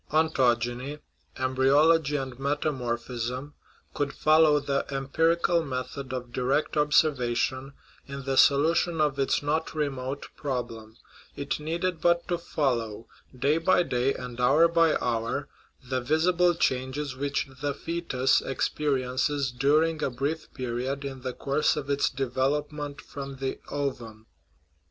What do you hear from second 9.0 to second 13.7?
its not remote problem; it needed but to fol low, day